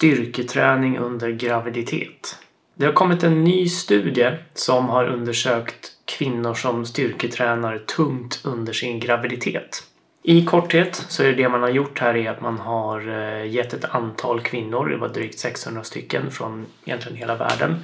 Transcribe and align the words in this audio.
Styrketräning 0.00 0.98
under 0.98 1.30
graviditet. 1.30 2.38
Det 2.74 2.86
har 2.86 2.92
kommit 2.92 3.22
en 3.22 3.44
ny 3.44 3.68
studie 3.68 4.30
som 4.54 4.88
har 4.88 5.04
undersökt 5.04 5.92
kvinnor 6.04 6.54
som 6.54 6.86
styrketränar 6.86 7.78
tungt 7.78 8.40
under 8.44 8.72
sin 8.72 9.00
graviditet. 9.00 9.82
I 10.22 10.44
korthet 10.44 10.96
så 11.08 11.22
är 11.22 11.32
det 11.32 11.48
man 11.48 11.62
har 11.62 11.68
gjort 11.68 11.98
här 11.98 12.16
är 12.16 12.30
att 12.30 12.40
man 12.40 12.58
har 12.58 13.08
eh, 13.08 13.50
gett 13.50 13.72
ett 13.72 13.84
antal 13.84 14.40
kvinnor, 14.40 14.88
det 14.88 14.96
var 14.96 15.08
drygt 15.08 15.38
600 15.38 15.84
stycken 15.84 16.30
från 16.30 16.66
egentligen 16.84 17.18
hela 17.18 17.36
världen, 17.36 17.76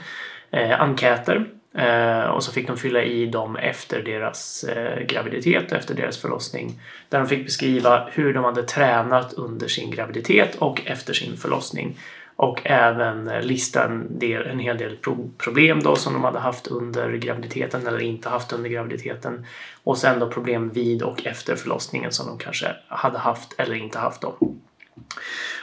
eh, 0.50 0.80
enkäter 0.80 1.46
Eh, 1.76 2.24
och 2.24 2.44
så 2.44 2.52
fick 2.52 2.66
de 2.66 2.76
fylla 2.76 3.02
i 3.02 3.26
dem 3.26 3.56
efter 3.56 4.02
deras 4.02 4.64
eh, 4.64 5.02
graviditet 5.06 5.72
och 5.72 5.78
efter 5.78 5.94
deras 5.94 6.18
förlossning. 6.18 6.80
Där 7.08 7.18
de 7.18 7.28
fick 7.28 7.44
beskriva 7.44 8.08
hur 8.12 8.34
de 8.34 8.44
hade 8.44 8.62
tränat 8.62 9.32
under 9.32 9.68
sin 9.68 9.90
graviditet 9.90 10.56
och 10.56 10.82
efter 10.86 11.14
sin 11.14 11.36
förlossning. 11.36 11.98
Och 12.36 12.60
även 12.64 13.28
eh, 13.28 13.42
lista 13.42 13.84
en, 13.84 14.18
del, 14.18 14.46
en 14.46 14.58
hel 14.58 14.78
del 14.78 14.96
pro 14.96 15.30
problem 15.38 15.82
då 15.82 15.96
som 15.96 16.12
de 16.12 16.24
hade 16.24 16.38
haft 16.38 16.66
under 16.66 17.12
graviditeten 17.12 17.86
eller 17.86 18.02
inte 18.02 18.28
haft 18.28 18.52
under 18.52 18.70
graviditeten. 18.70 19.46
Och 19.84 19.98
sen 19.98 20.18
då 20.18 20.30
problem 20.30 20.70
vid 20.70 21.02
och 21.02 21.26
efter 21.26 21.56
förlossningen 21.56 22.12
som 22.12 22.26
de 22.26 22.38
kanske 22.38 22.66
hade 22.88 23.18
haft 23.18 23.54
eller 23.58 23.74
inte 23.74 23.98
haft 23.98 24.20
då. 24.20 24.34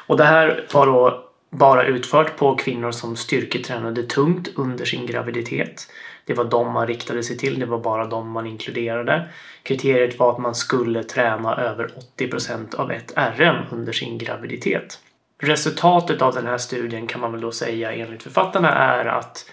Och 0.07 0.17
det 0.17 0.23
här 0.23 0.67
var 0.73 0.85
då 0.85 1.29
bara 1.53 1.85
utfört 1.85 2.37
på 2.37 2.55
kvinnor 2.55 2.91
som 2.91 3.15
styrketränade 3.15 4.03
tungt 4.03 4.47
under 4.55 4.85
sin 4.85 5.05
graviditet. 5.05 5.87
Det 6.25 6.33
var 6.33 6.43
de 6.43 6.73
man 6.73 6.87
riktade 6.87 7.23
sig 7.23 7.37
till, 7.37 7.59
det 7.59 7.65
var 7.65 7.79
bara 7.79 8.05
de 8.05 8.29
man 8.31 8.47
inkluderade. 8.47 9.29
Kriteriet 9.63 10.19
var 10.19 10.31
att 10.31 10.39
man 10.39 10.55
skulle 10.55 11.03
träna 11.03 11.55
över 11.55 11.91
80% 12.17 12.75
av 12.75 12.91
ett 12.91 13.13
RM 13.37 13.55
under 13.71 13.93
sin 13.93 14.17
graviditet. 14.17 14.99
Resultatet 15.41 16.21
av 16.21 16.33
den 16.33 16.45
här 16.45 16.57
studien 16.57 17.07
kan 17.07 17.21
man 17.21 17.31
väl 17.31 17.41
då 17.41 17.51
säga 17.51 17.93
enligt 17.93 18.23
författarna 18.23 18.71
är 18.71 19.05
att 19.05 19.45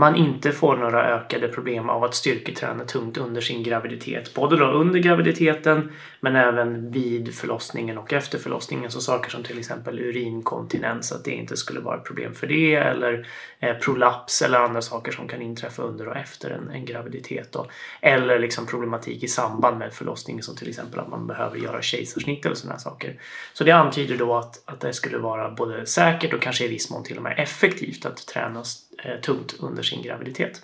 man 0.00 0.16
inte 0.16 0.52
får 0.52 0.76
några 0.76 1.14
ökade 1.14 1.48
problem 1.48 1.88
av 1.88 2.04
att 2.04 2.14
styrketräna 2.14 2.84
tungt 2.84 3.16
under 3.16 3.40
sin 3.40 3.62
graviditet. 3.62 4.34
Både 4.34 4.56
då 4.56 4.64
under 4.64 4.98
graviditeten 4.98 5.92
men 6.20 6.36
även 6.36 6.90
vid 6.90 7.34
förlossningen 7.34 7.98
och 7.98 8.12
efter 8.12 8.38
förlossningen. 8.38 8.90
Så 8.90 9.00
saker 9.00 9.30
som 9.30 9.42
till 9.42 9.58
exempel 9.58 10.00
urinkontinens, 10.00 11.12
att 11.12 11.24
det 11.24 11.30
inte 11.30 11.56
skulle 11.56 11.80
vara 11.80 11.96
ett 11.96 12.04
problem 12.04 12.34
för 12.34 12.46
det. 12.46 12.74
Eller 12.74 13.26
eh, 13.58 13.76
prolaps 13.76 14.42
eller 14.42 14.58
andra 14.58 14.82
saker 14.82 15.12
som 15.12 15.28
kan 15.28 15.42
inträffa 15.42 15.82
under 15.82 16.08
och 16.08 16.16
efter 16.16 16.50
en, 16.50 16.70
en 16.70 16.84
graviditet. 16.84 17.52
Då. 17.52 17.66
Eller 18.00 18.38
liksom 18.38 18.66
problematik 18.66 19.22
i 19.22 19.28
samband 19.28 19.78
med 19.78 19.92
förlossningen 19.92 20.42
som 20.42 20.56
till 20.56 20.68
exempel 20.68 21.00
att 21.00 21.08
man 21.08 21.26
behöver 21.26 21.56
göra 21.56 21.82
kejsarsnitt 21.82 22.46
eller 22.46 22.56
sådana 22.56 22.78
saker. 22.78 23.20
Så 23.52 23.64
det 23.64 23.72
antyder 23.72 24.16
då 24.16 24.34
att, 24.34 24.62
att 24.64 24.80
det 24.80 24.92
skulle 24.92 25.18
vara 25.18 25.50
både 25.50 25.86
säkert 25.86 26.32
och 26.32 26.42
kanske 26.42 26.64
i 26.64 26.68
viss 26.68 26.90
mån 26.90 27.04
till 27.04 27.16
och 27.16 27.22
med 27.22 27.38
effektivt 27.38 28.06
att 28.06 28.26
träna 28.26 28.64
Eh, 29.04 29.20
tungt 29.20 29.56
under 29.60 29.82
sin 29.82 30.02
graviditet. 30.02 30.62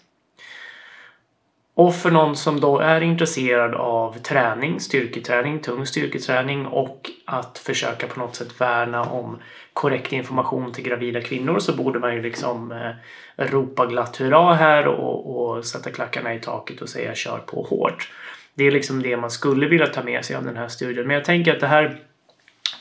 Och 1.74 1.94
för 1.94 2.10
någon 2.10 2.36
som 2.36 2.60
då 2.60 2.78
är 2.78 3.00
intresserad 3.00 3.74
av 3.74 4.18
träning, 4.18 4.80
styrketräning, 4.80 5.58
tung 5.58 5.86
styrketräning 5.86 6.66
och 6.66 7.10
att 7.24 7.58
försöka 7.58 8.06
på 8.06 8.20
något 8.20 8.36
sätt 8.36 8.60
värna 8.60 9.02
om 9.02 9.38
korrekt 9.72 10.12
information 10.12 10.72
till 10.72 10.84
gravida 10.84 11.20
kvinnor 11.20 11.58
så 11.58 11.76
borde 11.76 11.98
man 11.98 12.14
ju 12.14 12.22
liksom 12.22 12.72
eh, 12.72 13.44
ropa 13.44 13.86
glatt 13.86 14.16
hurra 14.16 14.54
här 14.54 14.86
och, 14.86 15.56
och 15.56 15.64
sätta 15.64 15.90
klackarna 15.90 16.34
i 16.34 16.40
taket 16.40 16.82
och 16.82 16.88
säga 16.88 17.14
kör 17.14 17.38
på 17.38 17.62
hårt. 17.62 18.12
Det 18.54 18.64
är 18.64 18.70
liksom 18.70 19.02
det 19.02 19.16
man 19.16 19.30
skulle 19.30 19.66
vilja 19.66 19.86
ta 19.86 20.02
med 20.02 20.24
sig 20.24 20.36
av 20.36 20.44
den 20.44 20.56
här 20.56 20.68
studien. 20.68 21.06
Men 21.06 21.14
jag 21.14 21.24
tänker 21.24 21.54
att 21.54 21.60
det 21.60 21.66
här 21.66 21.98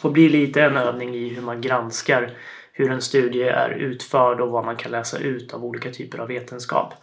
får 0.02 0.10
bli 0.10 0.30
lite 0.30 0.64
en 0.64 0.78
övning 0.78 1.16
i 1.16 1.30
hur 1.30 1.42
man 1.42 1.62
granskar 1.62 2.32
hur 2.74 2.92
en 2.92 3.02
studie 3.02 3.44
är 3.44 3.70
utförd 3.70 4.42
och 4.42 4.50
vad 4.50 4.66
man 4.66 4.76
kan 4.76 4.92
läsa 4.92 5.20
ut 5.20 5.54
av 5.54 5.66
olika 5.66 5.92
typer 5.92 6.20
av 6.20 6.28
vetenskap. 6.28 6.94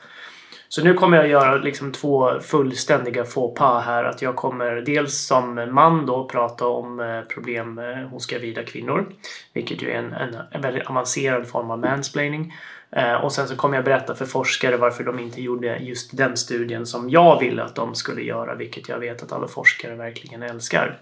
Så 0.73 0.85
nu 0.85 0.95
kommer 0.95 1.17
jag 1.17 1.29
göra 1.29 1.55
liksom 1.57 1.93
två 1.93 2.41
fullständiga 2.41 3.25
faux 3.25 3.59
pas 3.59 3.85
här. 3.85 4.05
Att 4.05 4.23
jag 4.23 4.37
kommer 4.37 4.71
dels 4.71 5.27
som 5.27 5.69
man 5.71 6.07
då 6.07 6.29
prata 6.29 6.67
om 6.67 7.01
eh, 7.01 7.21
problem 7.21 7.79
eh, 7.79 8.09
hos 8.09 8.27
gravida 8.27 8.63
kvinnor. 8.63 9.13
Vilket 9.53 9.83
ju 9.83 9.91
är 9.91 9.99
en, 9.99 10.13
en, 10.13 10.37
en 10.51 10.61
väldigt 10.61 10.87
avancerad 10.87 11.49
form 11.49 11.71
av 11.71 11.79
mansplaining. 11.79 12.55
Eh, 12.93 13.15
och 13.15 13.33
sen 13.33 13.49
så 13.49 13.57
kommer 13.57 13.77
jag 13.77 13.85
berätta 13.85 14.15
för 14.15 14.27
forskare 14.27 14.77
varför 14.77 15.05
de 15.05 15.19
inte 15.19 15.43
gjorde 15.43 15.79
just 15.79 16.17
den 16.17 16.37
studien 16.37 16.87
som 16.87 17.11
jag 17.11 17.41
ville 17.41 17.63
att 17.63 17.75
de 17.75 17.95
skulle 17.95 18.23
göra. 18.23 18.55
Vilket 18.55 18.89
jag 18.89 18.99
vet 18.99 19.23
att 19.23 19.33
alla 19.33 19.49
forskare 19.49 19.95
verkligen 19.95 20.43
älskar. 20.43 20.99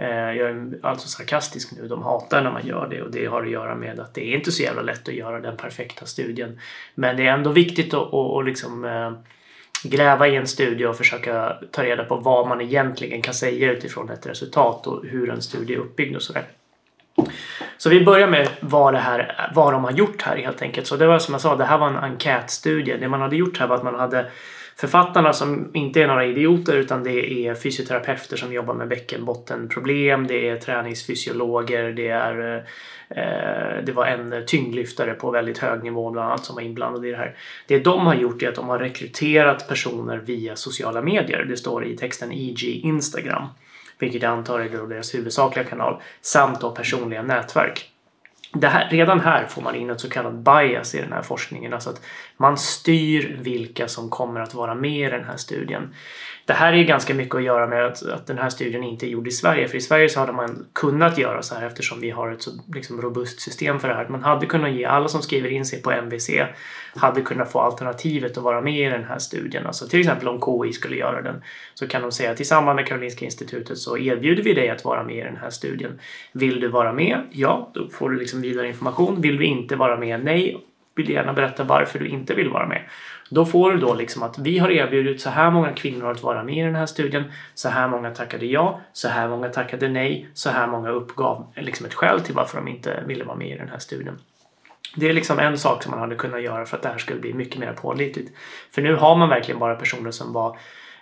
Eh, 0.00 0.08
jag 0.08 0.50
är 0.50 0.78
alltså 0.82 1.08
sarkastisk 1.08 1.72
nu, 1.76 1.88
de 1.88 2.02
hatar 2.02 2.42
när 2.42 2.50
man 2.50 2.66
gör 2.66 2.88
det 2.90 3.02
och 3.02 3.10
det 3.10 3.26
har 3.26 3.42
att 3.42 3.50
göra 3.50 3.74
med 3.74 4.00
att 4.00 4.14
det 4.14 4.32
är 4.32 4.36
inte 4.36 4.52
så 4.52 4.62
jävla 4.62 4.82
lätt 4.82 5.08
att 5.08 5.14
göra 5.14 5.40
den 5.40 5.56
perfekta 5.56 6.06
studien. 6.06 6.60
Men 6.94 7.16
det 7.16 7.26
är 7.26 7.32
ändå 7.32 7.50
viktigt 7.50 7.94
att, 7.94 8.14
att, 8.14 8.36
att 8.36 8.44
liksom, 8.44 8.84
eh, 8.84 9.12
gräva 9.82 10.28
i 10.28 10.36
en 10.36 10.46
studie 10.46 10.84
och 10.84 10.96
försöka 10.96 11.56
ta 11.70 11.82
reda 11.82 12.04
på 12.04 12.16
vad 12.16 12.48
man 12.48 12.60
egentligen 12.60 13.22
kan 13.22 13.34
säga 13.34 13.72
utifrån 13.72 14.10
ett 14.10 14.26
resultat 14.26 14.86
och 14.86 15.04
hur 15.06 15.30
en 15.30 15.42
studie 15.42 15.74
är 15.74 15.78
uppbyggd 15.78 16.16
och 16.16 16.22
sådär. 16.22 16.44
Så 17.78 17.90
vi 17.90 18.04
börjar 18.04 18.28
med 18.28 18.48
vad, 18.60 18.94
det 18.94 18.98
här, 18.98 19.50
vad 19.54 19.72
de 19.72 19.84
har 19.84 19.90
gjort 19.90 20.22
här 20.22 20.36
helt 20.36 20.62
enkelt. 20.62 20.86
Så 20.86 20.96
det 20.96 21.06
var 21.06 21.18
som 21.18 21.34
jag 21.34 21.40
sa, 21.40 21.56
det 21.56 21.64
här 21.64 21.78
var 21.78 21.88
en 21.88 21.96
enkätstudie. 21.96 22.96
Det 22.96 23.08
man 23.08 23.20
hade 23.20 23.36
gjort 23.36 23.58
här 23.58 23.66
var 23.66 23.76
att 23.76 23.84
man 23.84 23.94
hade 23.94 24.30
författarna 24.80 25.32
som 25.32 25.70
inte 25.74 26.02
är 26.02 26.06
några 26.06 26.26
idioter 26.26 26.76
utan 26.76 27.02
det 27.02 27.46
är 27.46 27.54
fysioterapeuter 27.54 28.36
som 28.36 28.52
jobbar 28.52 28.74
med 28.74 28.88
bäckenbottenproblem, 28.88 30.26
det 30.26 30.48
är 30.48 30.56
träningsfysiologer, 30.56 31.92
det 31.92 32.08
är 32.08 32.56
eh, 33.08 33.84
det 33.84 33.92
var 33.92 34.06
en 34.06 34.46
tyngdlyftare 34.46 35.14
på 35.14 35.30
väldigt 35.30 35.58
hög 35.58 35.82
nivå 35.82 36.10
bland 36.10 36.28
annat 36.28 36.44
som 36.44 36.54
var 36.54 36.62
inblandad 36.62 37.06
i 37.06 37.10
det 37.10 37.16
här. 37.16 37.36
Det 37.66 37.78
de 37.78 38.06
har 38.06 38.14
gjort 38.14 38.42
är 38.42 38.48
att 38.48 38.54
de 38.54 38.68
har 38.68 38.78
rekryterat 38.78 39.68
personer 39.68 40.16
via 40.16 40.56
sociala 40.56 41.02
medier. 41.02 41.44
Det 41.44 41.56
står 41.56 41.84
i 41.84 41.96
texten 41.96 42.32
EG 42.32 42.64
Instagram, 42.64 43.46
vilket 43.98 44.22
jag 44.22 44.32
antar 44.32 44.60
är 44.60 44.88
deras 44.88 45.14
huvudsakliga 45.14 45.64
kanal, 45.64 46.02
samt 46.20 46.60
då 46.60 46.70
personliga 46.70 47.22
nätverk 47.22 47.92
här, 48.62 48.90
redan 48.90 49.20
här 49.20 49.46
får 49.46 49.62
man 49.62 49.74
in 49.74 49.90
ett 49.90 50.00
så 50.00 50.10
kallat 50.10 50.34
bias 50.34 50.94
i 50.94 51.00
den 51.00 51.12
här 51.12 51.22
forskningen. 51.22 51.74
Alltså 51.74 51.90
att 51.90 52.02
man 52.36 52.58
styr 52.58 53.38
vilka 53.42 53.88
som 53.88 54.10
kommer 54.10 54.40
att 54.40 54.54
vara 54.54 54.74
med 54.74 55.08
i 55.08 55.10
den 55.10 55.24
här 55.24 55.36
studien. 55.36 55.94
Det 56.46 56.54
här 56.54 56.72
är 56.72 56.76
ju 56.76 56.84
ganska 56.84 57.14
mycket 57.14 57.34
att 57.34 57.42
göra 57.42 57.66
med 57.66 57.86
att, 57.86 58.02
att 58.02 58.26
den 58.26 58.38
här 58.38 58.48
studien 58.50 58.84
inte 58.84 59.06
är 59.06 59.08
gjord 59.08 59.28
i 59.28 59.30
Sverige. 59.30 59.68
För 59.68 59.76
i 59.76 59.80
Sverige 59.80 60.08
så 60.08 60.20
hade 60.20 60.32
man 60.32 60.66
kunnat 60.72 61.18
göra 61.18 61.42
så 61.42 61.54
här 61.54 61.66
eftersom 61.66 62.00
vi 62.00 62.10
har 62.10 62.30
ett 62.30 62.42
så 62.42 62.50
liksom, 62.74 63.02
robust 63.02 63.40
system 63.40 63.80
för 63.80 63.88
det 63.88 63.94
här. 63.94 64.08
Man 64.08 64.22
hade 64.22 64.46
kunnat 64.46 64.72
ge 64.72 64.84
alla 64.84 65.08
som 65.08 65.22
skriver 65.22 65.48
in 65.48 65.64
sig 65.64 65.82
på 65.82 65.90
MVC 65.90 66.30
hade 66.98 67.20
kunnat 67.20 67.52
få 67.52 67.60
alternativet 67.60 68.36
att 68.36 68.44
vara 68.44 68.60
med 68.60 68.80
i 68.80 68.90
den 68.90 69.04
här 69.04 69.18
studien. 69.18 69.66
Alltså 69.66 69.88
till 69.88 70.00
exempel 70.00 70.28
om 70.28 70.64
KI 70.64 70.72
skulle 70.72 70.96
göra 70.96 71.22
den 71.22 71.42
så 71.74 71.88
kan 71.88 72.02
de 72.02 72.12
säga 72.12 72.34
tillsammans 72.34 72.76
med 72.76 72.86
Karolinska 72.86 73.24
institutet 73.24 73.78
så 73.78 73.98
erbjuder 73.98 74.42
vi 74.42 74.54
dig 74.54 74.68
att 74.68 74.84
vara 74.84 75.02
med 75.02 75.16
i 75.16 75.20
den 75.20 75.36
här 75.36 75.50
studien. 75.50 76.00
Vill 76.32 76.60
du 76.60 76.68
vara 76.68 76.92
med? 76.92 77.22
Ja, 77.30 77.70
då 77.74 77.88
får 77.88 78.10
du 78.10 78.18
liksom 78.18 78.37
vidare 78.42 78.68
information. 78.68 79.20
Vill 79.20 79.36
du 79.36 79.44
inte 79.44 79.76
vara 79.76 79.96
med? 79.96 80.24
Nej. 80.24 80.64
Vill 80.94 81.06
du 81.06 81.12
gärna 81.12 81.32
berätta 81.32 81.64
varför 81.64 81.98
du 81.98 82.08
inte 82.08 82.34
vill 82.34 82.48
vara 82.48 82.66
med? 82.66 82.82
Då 83.30 83.46
får 83.46 83.72
du 83.72 83.78
då 83.78 83.94
liksom 83.94 84.22
att 84.22 84.38
vi 84.38 84.58
har 84.58 84.70
erbjudit 84.70 85.20
så 85.20 85.30
här 85.30 85.50
många 85.50 85.72
kvinnor 85.72 86.10
att 86.10 86.22
vara 86.22 86.44
med 86.44 86.56
i 86.56 86.60
den 86.62 86.74
här 86.74 86.86
studien. 86.86 87.24
Så 87.54 87.68
här 87.68 87.88
många 87.88 88.10
tackade 88.10 88.46
ja, 88.46 88.80
så 88.92 89.08
här 89.08 89.28
många 89.28 89.48
tackade 89.48 89.88
nej, 89.88 90.28
så 90.34 90.50
här 90.50 90.66
många 90.66 90.90
uppgav 90.90 91.46
liksom 91.56 91.86
ett 91.86 91.94
skäl 91.94 92.20
till 92.20 92.34
varför 92.34 92.58
de 92.58 92.68
inte 92.68 93.04
ville 93.06 93.24
vara 93.24 93.36
med 93.36 93.48
i 93.48 93.58
den 93.58 93.68
här 93.68 93.78
studien. 93.78 94.18
Det 94.96 95.08
är 95.08 95.12
liksom 95.12 95.38
en 95.38 95.58
sak 95.58 95.82
som 95.82 95.90
man 95.90 96.00
hade 96.00 96.14
kunnat 96.14 96.42
göra 96.42 96.66
för 96.66 96.76
att 96.76 96.82
det 96.82 96.88
här 96.88 96.98
skulle 96.98 97.20
bli 97.20 97.34
mycket 97.34 97.58
mer 97.58 97.72
pålitligt. 97.72 98.36
För 98.70 98.82
nu 98.82 98.94
har 98.94 99.16
man 99.16 99.28
verkligen 99.28 99.60
bara 99.60 99.74
personer 99.74 100.10
som 100.10 100.32
var 100.32 100.58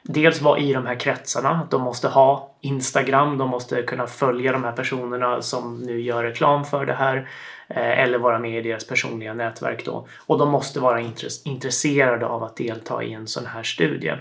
dels 0.08 0.40
vara 0.40 0.58
i 0.58 0.72
de 0.72 0.86
här 0.86 0.94
kretsarna. 0.94 1.68
De 1.70 1.82
måste 1.82 2.08
ha 2.08 2.54
Instagram, 2.60 3.38
de 3.38 3.50
måste 3.50 3.82
kunna 3.82 4.06
följa 4.06 4.52
de 4.52 4.64
här 4.64 4.72
personerna 4.72 5.42
som 5.42 5.82
nu 5.82 6.00
gör 6.00 6.22
reklam 6.22 6.64
för 6.64 6.86
det 6.86 6.94
här. 6.94 7.28
Eh, 7.68 8.00
eller 8.02 8.18
vara 8.18 8.38
med 8.38 8.58
i 8.58 8.68
deras 8.68 8.86
personliga 8.86 9.34
nätverk 9.34 9.84
då. 9.84 10.06
Och 10.26 10.38
de 10.38 10.50
måste 10.50 10.80
vara 10.80 11.00
intresserade 11.44 12.26
av 12.26 12.42
att 12.42 12.56
delta 12.56 13.02
i 13.02 13.12
en 13.12 13.26
sån 13.26 13.46
här 13.46 13.62
studie. 13.62 14.12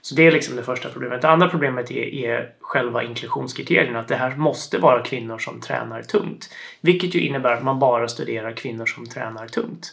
Så 0.00 0.14
det 0.14 0.26
är 0.26 0.32
liksom 0.32 0.56
det 0.56 0.62
första 0.62 0.88
problemet. 0.88 1.22
Det 1.22 1.28
andra 1.28 1.48
problemet 1.48 1.90
är, 1.90 2.14
är 2.14 2.52
själva 2.60 3.02
inklusionskriterierna. 3.02 4.00
Att 4.00 4.08
det 4.08 4.16
här 4.16 4.36
måste 4.36 4.78
vara 4.78 5.02
kvinnor 5.02 5.38
som 5.38 5.60
tränar 5.60 6.02
tungt. 6.02 6.54
Vilket 6.80 7.14
ju 7.14 7.20
innebär 7.20 7.52
att 7.52 7.64
man 7.64 7.78
bara 7.78 8.08
studerar 8.08 8.52
kvinnor 8.52 8.86
som 8.86 9.06
tränar 9.06 9.46
tungt. 9.46 9.92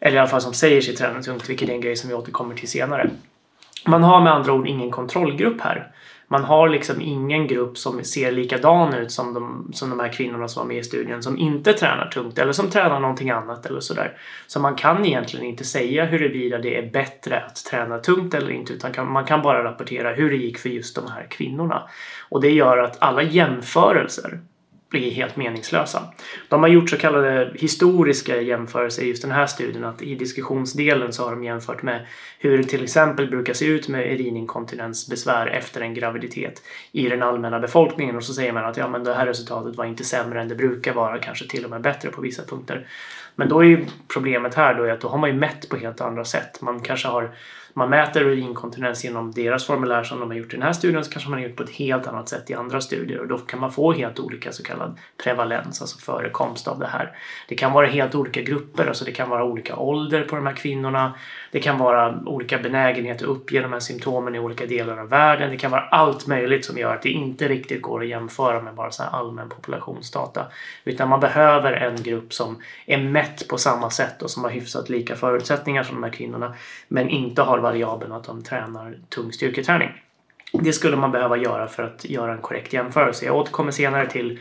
Eller 0.00 0.16
i 0.16 0.18
alla 0.18 0.28
fall 0.28 0.40
som 0.40 0.54
säger 0.54 0.80
sig 0.80 0.96
träna 0.96 1.22
tungt, 1.22 1.50
vilket 1.50 1.68
är 1.68 1.72
en 1.72 1.80
grej 1.80 1.96
som 1.96 2.08
vi 2.08 2.14
återkommer 2.14 2.54
till 2.54 2.68
senare. 2.68 3.10
Man 3.86 4.02
har 4.02 4.20
med 4.20 4.32
andra 4.32 4.52
ord 4.52 4.68
ingen 4.68 4.90
kontrollgrupp 4.90 5.60
här. 5.60 5.92
Man 6.28 6.44
har 6.44 6.68
liksom 6.68 7.00
ingen 7.00 7.46
grupp 7.46 7.78
som 7.78 8.04
ser 8.04 8.32
likadan 8.32 8.94
ut 8.94 9.12
som 9.12 9.34
de, 9.34 9.70
som 9.72 9.90
de 9.90 10.00
här 10.00 10.12
kvinnorna 10.12 10.48
som 10.48 10.60
var 10.60 10.68
med 10.68 10.76
i 10.76 10.82
studien 10.82 11.22
som 11.22 11.38
inte 11.38 11.72
tränar 11.72 12.06
tungt 12.06 12.38
eller 12.38 12.52
som 12.52 12.70
tränar 12.70 13.00
någonting 13.00 13.30
annat 13.30 13.66
eller 13.66 13.80
sådär. 13.80 14.18
Så 14.46 14.60
man 14.60 14.74
kan 14.74 15.04
egentligen 15.04 15.46
inte 15.46 15.64
säga 15.64 16.04
huruvida 16.04 16.58
det 16.58 16.78
är 16.78 16.90
bättre 16.90 17.40
att 17.40 17.56
träna 17.56 17.98
tungt 17.98 18.34
eller 18.34 18.50
inte 18.50 18.72
utan 18.72 18.92
kan, 18.92 19.12
man 19.12 19.24
kan 19.24 19.42
bara 19.42 19.64
rapportera 19.64 20.14
hur 20.14 20.30
det 20.30 20.36
gick 20.36 20.58
för 20.58 20.68
just 20.68 20.96
de 20.96 21.12
här 21.12 21.26
kvinnorna. 21.30 21.88
Och 22.28 22.40
det 22.40 22.50
gör 22.50 22.78
att 22.78 23.02
alla 23.02 23.22
jämförelser 23.22 24.40
blir 24.88 25.10
helt 25.10 25.36
meningslösa. 25.36 26.02
De 26.48 26.62
har 26.62 26.68
gjort 26.68 26.90
så 26.90 26.96
kallade 26.96 27.52
historiska 27.54 28.40
jämförelser 28.40 29.02
i 29.02 29.08
just 29.08 29.22
den 29.22 29.30
här 29.30 29.46
studien. 29.46 29.84
Att 29.84 30.02
I 30.02 30.14
diskussionsdelen 30.14 31.12
så 31.12 31.24
har 31.24 31.30
de 31.30 31.44
jämfört 31.44 31.82
med 31.82 32.06
hur 32.38 32.58
det 32.58 32.64
till 32.64 32.84
exempel 32.84 33.30
brukar 33.30 33.54
se 33.54 33.66
ut 33.66 33.88
med 33.88 34.12
urininkontinensbesvär 34.12 35.46
efter 35.46 35.80
en 35.80 35.94
graviditet 35.94 36.62
i 36.92 37.08
den 37.08 37.22
allmänna 37.22 37.60
befolkningen. 37.60 38.16
Och 38.16 38.24
så 38.24 38.34
säger 38.34 38.52
man 38.52 38.64
att 38.64 38.76
ja, 38.76 38.88
men 38.88 39.04
det 39.04 39.14
här 39.14 39.26
resultatet 39.26 39.76
var 39.76 39.84
inte 39.84 40.04
sämre 40.04 40.40
än 40.40 40.48
det 40.48 40.54
brukar 40.54 40.92
vara, 40.92 41.18
kanske 41.18 41.48
till 41.48 41.64
och 41.64 41.70
med 41.70 41.80
bättre 41.80 42.10
på 42.10 42.20
vissa 42.20 42.42
punkter. 42.44 42.86
Men 43.36 43.48
då 43.48 43.60
är 43.60 43.64
ju 43.64 43.86
problemet 44.08 44.54
här 44.54 44.74
då 44.74 44.92
att 44.92 45.00
då 45.00 45.08
har 45.08 45.18
man 45.18 45.30
ju 45.30 45.36
mätt 45.36 45.68
på 45.68 45.76
helt 45.76 46.00
andra 46.00 46.24
sätt. 46.24 46.60
Man 46.60 46.80
kanske 46.80 47.08
har 47.08 47.30
man 47.78 47.90
mäter 47.90 48.22
urinkontinens 48.22 49.04
genom 49.04 49.32
deras 49.32 49.66
formulär 49.66 50.02
som 50.02 50.20
de 50.20 50.30
har 50.30 50.36
gjort 50.36 50.52
i 50.52 50.56
den 50.56 50.62
här 50.62 50.72
studien 50.72 51.04
så 51.04 51.10
kanske 51.10 51.30
man 51.30 51.38
har 51.38 51.48
gjort 51.48 51.56
på 51.56 51.62
ett 51.62 51.70
helt 51.70 52.06
annat 52.06 52.28
sätt 52.28 52.50
i 52.50 52.54
andra 52.54 52.80
studier 52.80 53.20
och 53.20 53.28
då 53.28 53.38
kan 53.38 53.60
man 53.60 53.72
få 53.72 53.92
helt 53.92 54.20
olika 54.20 54.52
så 54.52 54.62
kallad 54.62 54.98
prevalens, 55.24 55.80
alltså 55.80 55.98
förekomst 55.98 56.68
av 56.68 56.78
det 56.78 56.86
här. 56.86 57.16
Det 57.48 57.54
kan 57.54 57.72
vara 57.72 57.86
helt 57.86 58.14
olika 58.14 58.42
grupper, 58.42 58.86
alltså 58.86 59.04
det 59.04 59.12
kan 59.12 59.30
vara 59.30 59.44
olika 59.44 59.76
ålder 59.76 60.22
på 60.22 60.36
de 60.36 60.46
här 60.46 60.54
kvinnorna. 60.54 61.14
Det 61.50 61.60
kan 61.60 61.78
vara 61.78 62.18
olika 62.26 62.58
benägenhet 62.58 63.16
att 63.16 63.28
uppge 63.28 63.60
de 63.60 63.72
här 63.72 63.80
symptomen 63.80 64.34
i 64.34 64.38
olika 64.38 64.66
delar 64.66 64.98
av 64.98 65.08
världen. 65.08 65.50
Det 65.50 65.56
kan 65.56 65.70
vara 65.70 65.88
allt 65.90 66.26
möjligt 66.26 66.64
som 66.64 66.78
gör 66.78 66.94
att 66.94 67.02
det 67.02 67.10
inte 67.10 67.48
riktigt 67.48 67.82
går 67.82 68.02
att 68.02 68.08
jämföra 68.08 68.62
med 68.62 68.74
bara 68.74 68.90
så 68.90 69.02
här 69.02 69.10
allmän 69.10 69.48
populationsdata. 69.48 70.46
Utan 70.84 71.08
man 71.08 71.20
behöver 71.20 71.72
en 71.72 72.02
grupp 72.02 72.34
som 72.34 72.56
är 72.86 72.98
mätt 73.26 73.48
på 73.48 73.58
samma 73.58 73.90
sätt 73.90 74.22
och 74.22 74.30
som 74.30 74.44
har 74.44 74.50
hyfsat 74.50 74.88
lika 74.88 75.16
förutsättningar 75.16 75.82
som 75.82 75.94
de 75.94 76.02
här 76.02 76.10
kvinnorna 76.10 76.54
men 76.88 77.08
inte 77.08 77.42
har 77.42 77.58
variabeln 77.58 78.12
att 78.12 78.24
de 78.24 78.42
tränar 78.42 78.98
tung 79.08 79.32
styrketräning. 79.32 79.90
Det 80.52 80.72
skulle 80.72 80.96
man 80.96 81.12
behöva 81.12 81.36
göra 81.36 81.68
för 81.68 81.82
att 81.82 82.04
göra 82.04 82.32
en 82.32 82.42
korrekt 82.42 82.72
jämförelse. 82.72 83.26
Jag 83.26 83.36
återkommer 83.36 83.70
senare 83.70 84.10
till 84.10 84.38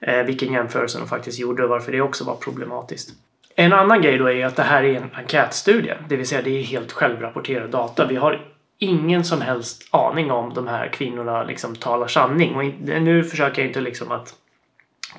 eh, 0.00 0.22
vilken 0.22 0.52
jämförelse 0.52 0.98
de 0.98 1.08
faktiskt 1.08 1.38
gjorde 1.38 1.64
och 1.64 1.70
varför 1.70 1.92
det 1.92 2.00
också 2.00 2.24
var 2.24 2.36
problematiskt. 2.36 3.10
En 3.54 3.72
annan 3.72 4.02
grej 4.02 4.18
då 4.18 4.30
är 4.30 4.46
att 4.46 4.56
det 4.56 4.62
här 4.62 4.82
är 4.82 4.94
en 4.94 5.10
enkätstudie, 5.14 5.94
det 6.08 6.16
vill 6.16 6.26
säga 6.26 6.42
det 6.42 6.58
är 6.58 6.62
helt 6.62 6.92
självrapporterad 6.92 7.70
data. 7.70 8.06
Vi 8.06 8.16
har 8.16 8.40
ingen 8.78 9.24
som 9.24 9.40
helst 9.40 9.88
aning 9.90 10.30
om 10.30 10.54
de 10.54 10.66
här 10.66 10.88
kvinnorna 10.88 11.44
liksom 11.44 11.76
talar 11.76 12.06
sanning. 12.06 12.54
Och 12.54 12.64
nu 13.02 13.24
försöker 13.24 13.62
jag 13.62 13.68
inte 13.68 13.80
liksom 13.80 14.12
att 14.12 14.34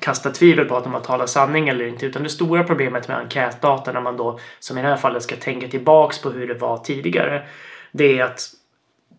kasta 0.00 0.30
tvivel 0.30 0.64
på 0.64 0.76
att 0.76 0.84
de 0.84 0.92
har 0.92 1.00
talat 1.00 1.30
sanning 1.30 1.68
eller 1.68 1.86
inte. 1.86 2.06
Utan 2.06 2.22
det 2.22 2.28
stora 2.28 2.64
problemet 2.64 3.08
med 3.08 3.16
enkätdata 3.16 3.92
när 3.92 4.00
man 4.00 4.16
då, 4.16 4.38
som 4.58 4.78
i 4.78 4.82
det 4.82 4.88
här 4.88 4.96
fallet, 4.96 5.22
ska 5.22 5.36
tänka 5.36 5.68
tillbaks 5.68 6.22
på 6.22 6.30
hur 6.30 6.48
det 6.48 6.54
var 6.54 6.78
tidigare. 6.78 7.42
Det 7.92 8.18
är 8.18 8.24
att 8.24 8.40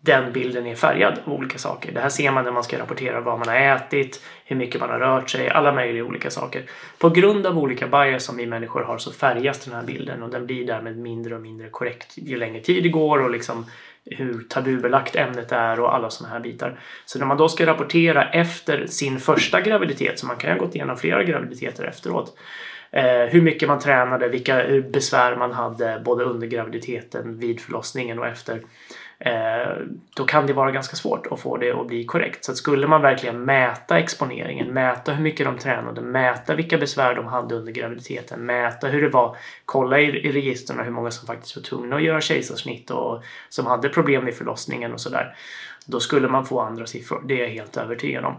den 0.02 0.34
bilden 0.34 0.68
är 0.68 0.76
färgad 0.76 1.20
av 1.26 1.34
olika 1.34 1.58
saker. 1.58 1.92
Det 1.92 2.00
här 2.00 2.10
ser 2.10 2.32
man 2.32 2.44
när 2.44 2.52
man 2.52 2.64
ska 2.64 2.80
rapportera 2.80 3.22
vad 3.22 3.40
man 3.40 3.48
har 3.48 3.56
ätit, 3.56 4.22
hur 4.46 4.56
mycket 4.56 4.82
man 4.82 4.90
har 4.90 5.00
rört 5.00 5.30
sig, 5.30 5.50
alla 5.50 5.72
möjliga 5.72 6.04
olika 6.04 6.30
saker. 6.30 6.64
På 6.98 7.10
grund 7.10 7.46
av 7.46 7.58
olika 7.58 7.88
bias 7.88 8.24
som 8.24 8.38
vi 8.38 8.46
människor 8.46 8.84
har 8.84 8.98
så 8.98 9.12
färgas 9.12 9.66
den 9.66 9.74
här 9.76 9.84
bilden 9.84 10.24
och 10.24 10.30
den 10.30 10.46
blir 10.46 10.68
därmed 10.68 10.98
mindre 10.98 11.36
och 11.36 11.42
mindre 11.42 11.70
korrekt 11.70 12.14
ju 12.18 12.38
längre 12.38 12.62
tid 12.62 12.84
det 12.84 12.90
går 12.90 13.24
och 13.24 13.30
liksom 13.30 13.66
hur 14.12 14.44
tabubelagt 14.50 15.16
ämnet 15.16 15.52
är 15.52 15.80
och 15.80 15.96
alla 15.96 16.10
sådana 16.10 16.34
här 16.34 16.42
bitar. 16.42 16.80
Så 17.06 17.20
när 17.20 17.26
man 17.26 17.38
då 17.38 17.50
ska 17.50 17.66
rapportera 17.66 18.30
efter 18.30 18.86
sin 18.86 19.20
första 19.20 19.62
graviditet, 19.62 20.20
så 20.20 20.26
man 20.26 20.38
kan 20.38 20.50
ju 20.50 20.58
ha 20.58 20.66
gått 20.66 20.76
igenom 20.76 20.98
flera 20.98 21.24
graviditeter 21.24 21.84
efteråt, 21.84 22.38
eh, 22.92 23.04
hur 23.04 23.42
mycket 23.42 23.68
man 23.68 23.80
tränade, 23.80 24.28
vilka 24.28 24.64
eh, 24.64 24.84
besvär 24.84 25.36
man 25.36 25.52
hade 25.52 26.02
både 26.06 26.24
under 26.24 26.48
graviditeten, 26.48 27.40
vid 27.40 27.60
förlossningen 27.62 28.20
och 28.20 28.28
efter 28.28 28.62
Eh, 29.22 29.78
då 30.16 30.26
kan 30.26 30.48
det 30.48 30.54
vara 30.54 30.72
ganska 30.72 30.96
svårt 30.96 31.28
att 31.32 31.40
få 31.40 31.58
det 31.58 31.72
att 31.72 31.88
bli 31.88 32.06
korrekt. 32.06 32.46
Så 32.46 32.52
att 32.52 32.58
skulle 32.58 32.88
man 32.88 33.02
verkligen 33.02 33.42
mäta 33.42 34.00
exponeringen, 34.00 34.74
mäta 34.74 35.14
hur 35.14 35.24
mycket 35.24 35.46
de 35.46 35.58
tränade, 35.58 36.02
mäta 36.02 36.56
vilka 36.56 36.78
besvär 36.78 37.16
de 37.16 37.28
hade 37.28 37.56
under 37.56 37.72
graviditeten, 37.72 38.46
mäta 38.46 38.88
hur 38.88 39.02
det 39.02 39.10
var, 39.10 39.38
kolla 39.66 40.00
i, 40.00 40.04
i 40.04 40.32
registren 40.32 40.86
hur 40.86 40.92
många 40.92 41.12
som 41.12 41.28
faktiskt 41.28 41.56
var 41.56 41.64
tvungna 41.64 41.96
att 41.96 42.04
göra 42.04 42.22
kejsarsnitt 42.22 42.92
och 42.92 43.24
som 43.50 43.66
hade 43.66 43.90
problem 43.90 44.26
vid 44.26 44.36
förlossningen 44.36 44.94
och 44.94 45.02
sådär. 45.02 45.36
Då 45.86 46.00
skulle 46.00 46.28
man 46.28 46.46
få 46.46 46.60
andra 46.60 46.86
siffror, 46.86 47.24
det 47.26 47.34
är 47.34 47.44
jag 47.44 47.50
helt 47.50 47.78
övertygad 47.78 48.26
om. 48.26 48.36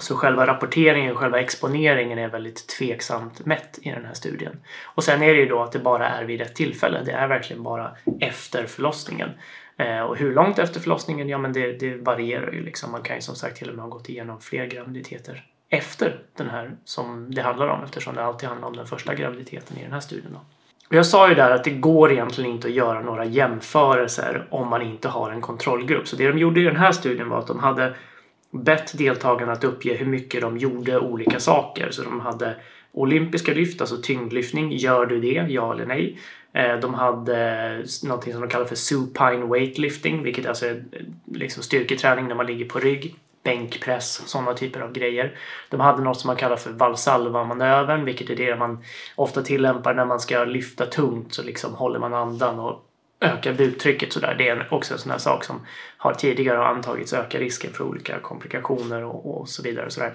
Så 0.00 0.16
själva 0.16 0.46
rapporteringen, 0.46 1.14
själva 1.14 1.40
exponeringen 1.40 2.18
är 2.18 2.28
väldigt 2.28 2.68
tveksamt 2.68 3.46
mätt 3.46 3.78
i 3.82 3.90
den 3.90 4.04
här 4.04 4.14
studien. 4.14 4.60
Och 4.84 5.04
sen 5.04 5.22
är 5.22 5.34
det 5.34 5.40
ju 5.40 5.46
då 5.46 5.62
att 5.62 5.72
det 5.72 5.78
bara 5.78 6.08
är 6.08 6.24
vid 6.24 6.40
ett 6.40 6.54
tillfälle. 6.54 7.02
Det 7.04 7.12
är 7.12 7.28
verkligen 7.28 7.62
bara 7.62 7.96
efter 8.20 8.66
förlossningen. 8.66 9.30
Eh, 9.78 10.00
och 10.00 10.16
hur 10.16 10.34
långt 10.34 10.58
efter 10.58 10.80
förlossningen? 10.80 11.28
Ja, 11.28 11.38
men 11.38 11.52
det, 11.52 11.72
det 11.72 11.94
varierar 11.96 12.52
ju 12.52 12.64
liksom. 12.64 12.92
Man 12.92 13.02
kan 13.02 13.16
ju 13.16 13.22
som 13.22 13.34
sagt 13.34 13.56
till 13.56 13.68
och 13.68 13.74
med 13.74 13.84
ha 13.84 13.90
gått 13.90 14.08
igenom 14.08 14.40
fler 14.40 14.66
graviditeter 14.66 15.44
efter 15.68 16.20
den 16.36 16.50
här 16.50 16.76
som 16.84 17.34
det 17.34 17.42
handlar 17.42 17.68
om 17.68 17.84
eftersom 17.84 18.14
det 18.14 18.24
alltid 18.24 18.48
handlar 18.48 18.68
om 18.68 18.76
den 18.76 18.86
första 18.86 19.14
graviditeten 19.14 19.78
i 19.78 19.82
den 19.82 19.92
här 19.92 20.00
studien. 20.00 20.32
Då. 20.32 20.40
Jag 20.96 21.06
sa 21.06 21.28
ju 21.28 21.34
där 21.34 21.50
att 21.50 21.64
det 21.64 21.70
går 21.70 22.12
egentligen 22.12 22.50
inte 22.50 22.68
att 22.68 22.74
göra 22.74 23.00
några 23.00 23.24
jämförelser 23.24 24.46
om 24.50 24.68
man 24.68 24.82
inte 24.82 25.08
har 25.08 25.30
en 25.30 25.40
kontrollgrupp. 25.40 26.08
Så 26.08 26.16
det 26.16 26.28
de 26.28 26.38
gjorde 26.38 26.60
i 26.60 26.64
den 26.64 26.76
här 26.76 26.92
studien 26.92 27.28
var 27.28 27.38
att 27.38 27.46
de 27.46 27.58
hade 27.58 27.94
bett 28.50 28.98
deltagarna 28.98 29.52
att 29.52 29.64
uppge 29.64 29.94
hur 29.94 30.06
mycket 30.06 30.40
de 30.40 30.58
gjorde 30.58 30.98
olika 30.98 31.40
saker. 31.40 31.90
Så 31.90 32.02
de 32.02 32.20
hade 32.20 32.56
olympiska 33.00 33.54
lyft, 33.54 33.80
alltså 33.80 33.96
tyngdlyftning. 34.02 34.72
Gör 34.72 35.06
du 35.06 35.20
det? 35.20 35.46
Ja 35.48 35.72
eller 35.72 35.86
nej? 35.86 36.18
Eh, 36.52 36.76
de 36.76 36.94
hade 36.94 37.76
något 38.02 38.24
som 38.24 38.40
de 38.40 38.48
kallar 38.48 38.64
för 38.64 38.76
supine 38.76 39.48
weightlifting, 39.48 40.22
vilket 40.22 40.46
alltså 40.46 40.66
är 40.66 40.84
eh, 40.92 41.00
liksom 41.32 41.62
styrketräning 41.62 42.28
när 42.28 42.34
man 42.34 42.46
ligger 42.46 42.64
på 42.64 42.78
rygg. 42.78 43.14
Bänkpress, 43.42 44.22
sådana 44.26 44.54
typer 44.54 44.80
av 44.80 44.92
grejer. 44.92 45.38
De 45.70 45.80
hade 45.80 46.02
något 46.02 46.20
som 46.20 46.28
man 46.28 46.36
kallar 46.36 46.56
för 46.56 46.70
valsalva-manövern, 46.70 48.04
vilket 48.04 48.30
är 48.30 48.36
det 48.36 48.56
man 48.56 48.84
ofta 49.16 49.42
tillämpar 49.42 49.94
när 49.94 50.04
man 50.04 50.20
ska 50.20 50.44
lyfta 50.44 50.86
tungt. 50.86 51.34
Så 51.34 51.42
liksom 51.42 51.74
håller 51.74 51.98
man 51.98 52.14
andan 52.14 52.58
och 52.58 52.84
ökar 53.20 53.52
buktrycket 53.52 54.12
sådär. 54.12 54.34
Det 54.38 54.48
är 54.48 54.68
också 54.70 54.94
en 54.94 55.00
sån 55.00 55.10
här 55.10 55.18
sak 55.18 55.44
som 55.44 55.60
har 55.96 56.14
tidigare 56.14 56.66
antagits 56.66 57.12
öka 57.12 57.38
risken 57.38 57.72
för 57.72 57.84
olika 57.84 58.18
komplikationer 58.18 59.04
och, 59.04 59.40
och 59.40 59.48
så 59.48 59.62
vidare. 59.62 59.86
Och 59.86 59.92
sådär. 59.92 60.12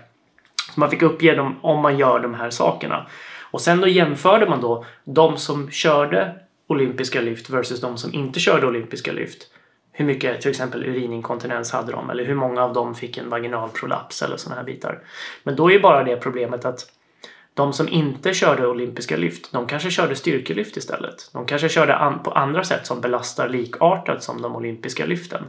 Så 0.72 0.80
man 0.80 0.90
fick 0.90 1.02
uppge 1.02 1.36
dem 1.36 1.56
om 1.62 1.80
man 1.80 1.98
gör 1.98 2.20
de 2.20 2.34
här 2.34 2.50
sakerna. 2.50 3.08
Och 3.52 3.62
sen 3.62 3.82
då 3.82 3.88
jämförde 3.88 4.50
man 4.50 4.62
då 4.62 4.86
de 5.04 5.38
som 5.38 5.72
körde 5.72 6.36
olympiska 6.68 7.22
lyft 7.22 7.50
versus 7.50 7.82
de 7.82 7.98
som 7.98 8.14
inte 8.14 8.40
körde 8.40 8.68
olympiska 8.68 9.12
lyft. 9.12 9.48
Hur 9.92 10.06
mycket 10.06 10.42
till 10.42 10.52
exempel 10.52 10.86
urininkontinens 10.86 11.72
hade 11.72 11.92
de 11.92 12.10
eller 12.10 12.26
hur 12.26 12.36
många 12.36 12.64
av 12.64 12.74
dem 12.74 12.96
fick 12.96 13.18
en 13.18 13.30
vaginal 13.30 13.70
prolaps 13.70 14.22
eller 14.22 14.38
sådana 14.38 14.62
här 14.62 14.66
bitar. 14.66 15.00
Men 15.44 15.56
då 15.56 15.70
är 15.70 15.74
ju 15.74 15.80
bara 15.80 16.04
det 16.04 16.16
problemet 16.16 16.66
att 16.66 16.86
de 17.54 17.74
som 17.74 17.90
inte 17.90 18.34
körde 18.34 18.68
olympiska 18.68 19.18
lyft, 19.18 19.52
de 19.52 19.68
kanske 19.68 19.92
körde 19.92 20.16
styrkelyft 20.16 20.78
istället. 20.78 21.30
De 21.34 21.46
kanske 21.46 21.70
körde 21.70 21.96
an 21.96 22.24
på 22.24 22.32
andra 22.32 22.64
sätt 22.64 22.88
som 22.88 23.02
belastar 23.02 23.50
likartat 23.50 24.24
som 24.24 24.42
de 24.42 24.56
olympiska 24.56 25.06
lyften. 25.06 25.44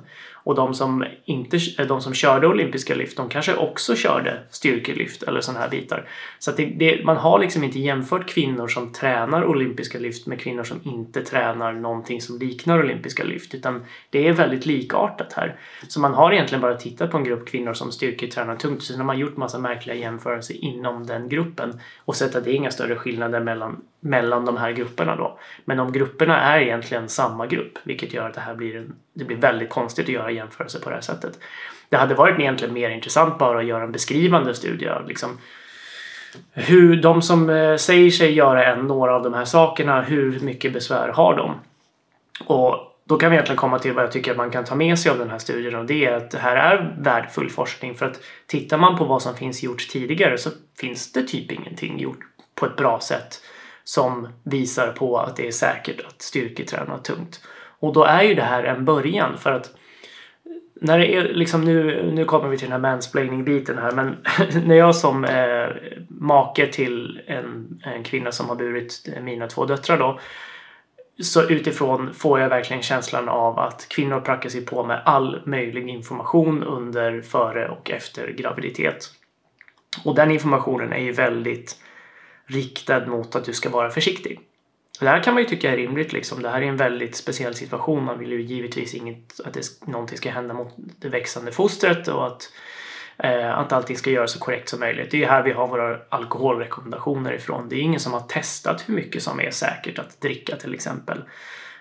Och 0.45 0.55
de 0.55 0.75
som, 0.75 1.05
inte, 1.25 1.59
eh, 1.79 1.87
de 1.87 2.01
som 2.01 2.15
körde 2.15 2.47
olympiska 2.47 2.95
lyft, 2.95 3.17
de 3.17 3.29
kanske 3.29 3.55
också 3.55 3.97
körde 3.97 4.43
styrkelyft 4.51 5.23
eller 5.23 5.41
sådana 5.41 5.61
här 5.61 5.69
bitar. 5.69 6.09
Så 6.39 6.51
det, 6.51 6.65
det, 6.65 7.05
man 7.05 7.17
har 7.17 7.39
liksom 7.39 7.65
inte 7.65 7.79
jämfört 7.79 8.29
kvinnor 8.29 8.69
som 8.69 8.93
tränar 8.93 9.45
olympiska 9.45 9.99
lyft 9.99 10.27
med 10.27 10.41
kvinnor 10.41 10.65
som 10.65 10.81
inte 10.85 11.23
tränar 11.23 11.73
någonting 11.73 12.21
som 12.21 12.39
liknar 12.39 12.79
olympiska 12.79 13.25
lyft. 13.25 13.55
Utan 13.55 13.85
det 14.11 14.29
är 14.29 14.33
väldigt 14.33 14.67
likartat 14.67 15.33
här. 15.33 15.57
Så 15.89 16.01
man 16.01 16.15
har 16.15 16.33
egentligen 16.33 16.63
bara 16.63 16.75
tittat 16.75 17.11
på 17.11 17.17
en 17.17 17.25
grupp 17.25 17.49
kvinnor 17.49 17.73
som 17.73 17.93
styrketränar 17.93 18.57
tungt. 18.57 18.83
Sen 18.83 18.97
har 18.97 19.05
man 19.05 19.19
gjort 19.19 19.37
massa 19.37 19.59
märkliga 19.59 19.97
jämförelser 19.97 20.65
inom 20.65 21.07
den 21.07 21.29
gruppen 21.29 21.81
och 22.05 22.17
sett 22.17 22.35
att 22.35 22.45
det 22.45 22.51
är 22.51 22.55
inga 22.55 22.71
större 22.71 22.97
skillnader 22.97 23.41
mellan, 23.41 23.83
mellan 24.01 24.45
de 24.45 24.57
här 24.57 24.73
grupperna 24.73 25.17
då. 25.17 25.39
Men 25.65 25.81
om 25.81 25.93
grupperna 25.93 26.41
är 26.41 26.61
egentligen 26.61 27.09
samma 27.09 27.47
grupp, 27.47 27.79
vilket 27.83 28.13
gör 28.13 28.29
att 28.29 28.35
det 28.35 28.41
här 28.41 28.55
blir, 28.55 28.77
en, 28.77 28.95
det 29.13 29.25
blir 29.25 29.37
väldigt 29.37 29.71
konstigt 29.71 30.05
att 30.05 30.13
göra 30.13 30.31
jämförelser 30.31 30.81
på 30.81 30.89
det 30.89 30.95
här 30.95 31.03
sättet. 31.03 31.39
Det 31.89 31.97
hade 31.97 32.15
varit 32.15 32.41
egentligen 32.41 32.75
mer 32.75 32.91
intressant 32.91 33.39
bara 33.39 33.59
att 33.59 33.67
göra 33.67 33.85
en 33.85 33.93
beskrivande 33.93 34.55
studie 34.55 34.89
av 34.89 35.09
liksom, 35.09 35.39
hur 36.53 36.97
de 36.97 37.23
som 37.23 37.51
eh, 37.51 37.77
säger 37.77 38.11
sig 38.11 38.33
göra 38.33 38.65
en, 38.65 38.87
några 38.87 39.17
av 39.17 39.23
de 39.23 39.35
här 39.35 39.45
sakerna, 39.45 40.03
hur 40.03 40.41
mycket 40.41 40.73
besvär 40.73 41.09
har 41.09 41.37
de? 41.37 41.55
Och 42.47 42.94
då 43.05 43.17
kan 43.17 43.31
vi 43.31 43.37
egentligen 43.37 43.57
komma 43.57 43.79
till 43.79 43.93
vad 43.93 44.05
jag 44.05 44.13
tycker 44.13 44.31
att 44.31 44.37
man 44.37 44.51
kan 44.51 44.65
ta 44.65 44.75
med 44.75 44.99
sig 44.99 45.13
av 45.13 45.19
den 45.19 45.31
här 45.31 45.39
studien 45.39 45.75
och 45.75 45.87
det 45.87 46.05
är 46.05 46.13
att 46.13 46.31
det 46.31 46.39
här 46.39 46.57
är 46.57 46.97
värdefull 46.99 47.51
forskning 47.51 47.95
för 47.95 48.07
att 48.07 48.21
tittar 48.47 48.79
man 48.79 48.99
på 48.99 49.05
vad 49.05 49.23
som 49.23 49.35
finns 49.35 49.63
gjort 49.63 49.89
tidigare 49.89 50.39
så 50.39 50.51
finns 50.79 51.13
det 51.13 51.23
typ 51.23 51.53
ingenting 51.53 51.99
gjort 51.99 52.21
på 52.55 52.67
ett 52.67 52.77
bra 52.77 53.01
sätt 53.01 53.41
som 53.85 54.29
visar 54.43 54.93
på 54.93 55.19
att 55.19 55.37
det 55.37 55.47
är 55.47 55.53
säkert 55.53 56.07
att 56.07 56.23
styrketräna 56.23 56.99
tungt. 56.99 57.41
Och 57.79 57.93
då 57.93 58.05
är 58.05 58.23
ju 58.23 58.35
det 58.35 58.43
här 58.43 58.65
en 58.65 58.85
början 58.85 59.39
för 59.39 59.53
att 59.53 59.71
när 60.81 60.99
det 60.99 61.15
är 61.15 61.23
liksom 61.23 61.65
nu, 61.65 62.11
nu 62.15 62.25
kommer 62.25 62.49
vi 62.49 62.59
till 62.59 62.71
den 62.71 62.83
här 62.83 62.91
mansplaining-biten 62.91 63.79
här, 63.79 63.93
men 63.93 64.17
när 64.67 64.75
jag 64.75 64.97
som 64.97 65.25
eh, 65.25 65.69
make 66.09 66.67
till 66.67 67.21
en, 67.27 67.81
en 67.85 68.05
kvinna 68.05 68.33
som 68.33 68.49
har 68.49 68.57
burit 68.57 69.09
mina 69.23 69.47
två 69.47 69.67
döttrar 69.67 69.99
då 69.99 70.21
så 71.23 71.49
utifrån 71.49 72.15
får 72.15 72.41
jag 72.41 72.49
verkligen 72.49 72.83
känslan 72.83 73.29
av 73.29 73.59
att 73.59 73.89
kvinnor 73.89 74.21
prackar 74.21 74.49
sig 74.49 74.67
på 74.67 74.85
med 74.85 75.03
all 75.05 75.43
möjlig 75.45 75.89
information 75.89 76.63
under, 76.63 77.23
före 77.23 77.69
och 77.69 77.91
efter 77.91 78.33
graviditet. 78.33 79.11
Och 80.05 80.15
den 80.15 80.31
informationen 80.31 80.93
är 80.93 81.03
ju 81.03 81.13
väldigt 81.13 81.77
riktad 82.47 83.07
mot 83.07 83.37
att 83.37 83.45
du 83.45 83.53
ska 83.53 83.71
vara 83.71 83.91
försiktig. 83.91 84.41
Det 85.01 85.09
här 85.09 85.23
kan 85.23 85.35
man 85.35 85.43
ju 85.43 85.49
tycka 85.49 85.73
är 85.73 85.77
rimligt. 85.77 86.13
Liksom. 86.13 86.43
Det 86.43 86.49
här 86.49 86.63
är 86.63 86.67
en 86.67 86.77
väldigt 86.77 87.17
speciell 87.17 87.55
situation. 87.55 88.05
Man 88.05 88.19
vill 88.19 88.33
ju 88.33 88.43
givetvis 88.43 88.95
inget, 88.95 89.41
att 89.45 89.55
det, 89.55 89.63
någonting 89.87 90.19
ska 90.19 90.31
hända 90.31 90.55
mot 90.55 90.75
det 90.77 91.09
växande 91.09 91.53
fostret 91.53 92.09
och 92.09 92.27
att, 92.27 92.53
Eh, 93.17 93.59
att 93.59 93.73
allting 93.73 93.97
ska 93.97 94.11
göras 94.11 94.33
så 94.33 94.39
korrekt 94.39 94.69
som 94.69 94.81
möjligt. 94.81 95.11
Det 95.11 95.17
är 95.17 95.19
ju 95.19 95.27
här 95.27 95.43
vi 95.43 95.53
har 95.53 95.67
våra 95.67 95.99
alkoholrekommendationer 96.09 97.33
ifrån. 97.33 97.69
Det 97.69 97.77
är 97.77 97.81
ingen 97.81 98.01
som 98.01 98.13
har 98.13 98.21
testat 98.21 98.89
hur 98.89 98.95
mycket 98.95 99.23
som 99.23 99.41
är 99.41 99.51
säkert 99.51 99.99
att 99.99 100.21
dricka 100.21 100.57
till 100.57 100.75
exempel. 100.75 101.23